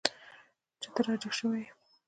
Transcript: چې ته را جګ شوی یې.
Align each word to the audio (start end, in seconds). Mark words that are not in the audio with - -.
چې 0.81 0.89
ته 0.93 1.01
را 1.05 1.13
جګ 1.21 1.33
شوی 1.39 1.59
یې. 1.63 1.67